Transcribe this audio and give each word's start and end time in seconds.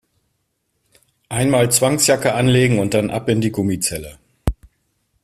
Einmal 1.29 1.71
Zwangsjacke 1.71 2.33
anlegen 2.33 2.79
und 2.79 2.95
dann 2.95 3.11
ab 3.11 3.29
in 3.29 3.39
die 3.39 3.51
Gummizelle! 3.51 4.17